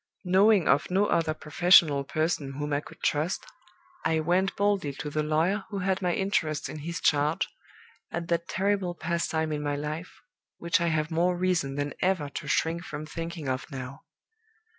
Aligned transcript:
"Knowing 0.25 0.67
of 0.67 0.89
no 0.89 1.05
other 1.05 1.35
professional 1.35 2.03
person 2.03 2.53
whom 2.53 2.73
I 2.73 2.79
could 2.81 3.01
trust, 3.03 3.45
I 4.03 4.19
went 4.19 4.55
boldly 4.55 4.93
to 4.93 5.11
the 5.11 5.21
lawyer 5.21 5.65
who 5.69 5.77
had 5.77 6.01
my 6.01 6.11
interests 6.11 6.67
in 6.67 6.79
his 6.79 6.99
charge, 6.99 7.47
at 8.11 8.27
that 8.29 8.47
terrible 8.47 8.95
past 8.95 9.29
time 9.29 9.51
in 9.51 9.61
my 9.61 9.75
life, 9.75 10.19
which 10.57 10.81
I 10.81 10.87
have 10.87 11.11
more 11.11 11.37
reason 11.37 11.75
than 11.75 11.93
ever 12.01 12.29
to 12.29 12.47
shrink 12.47 12.81
from 12.83 13.05
thinking 13.05 13.47
of 13.47 13.69
now. 13.69 14.01